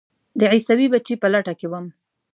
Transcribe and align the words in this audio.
د 0.39 0.41
عیسوي 0.51 0.87
بچي 0.93 1.15
په 1.21 1.27
لټه 1.33 1.53
کې 1.59 1.67
وم. 1.71 1.85